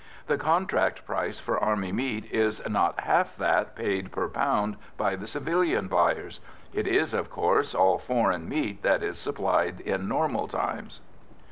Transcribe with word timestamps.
The 0.25 0.35
contract 0.39 1.05
price 1.05 1.39
for 1.39 1.59
Army 1.63 1.91
meat 1.91 2.25
is 2.31 2.59
not 2.67 3.01
half 3.01 3.37
that 3.37 3.75
paid 3.75 4.11
per 4.11 4.27
pound 4.29 4.77
by 4.97 5.15
the 5.15 5.27
civilian 5.27 5.87
buyers; 5.87 6.39
it 6.73 6.87
is, 6.87 7.13
of 7.13 7.29
course, 7.29 7.75
all 7.75 7.99
foreign 7.99 8.49
meat 8.49 8.81
that 8.81 9.03
is 9.03 9.19
supplied 9.19 9.79
in 9.81 10.07
normal 10.07 10.47
times. 10.47 11.01